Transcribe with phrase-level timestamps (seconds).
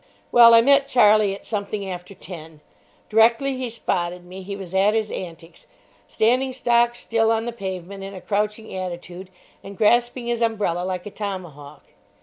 [0.31, 2.61] Well, I met Charlie at something after ten.
[3.07, 5.67] Directly he spotted me he was at his antics,
[6.07, 9.29] standing stock still on the pavement in a crouching attitude,
[9.63, 11.83] and grasping his umbrella like a tomahawk.